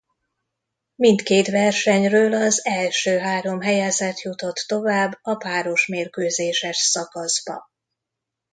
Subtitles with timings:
[0.95, 7.69] Mindkét versenyről az első három helyezett jutott tovább a párosmérkőzéses szakaszba.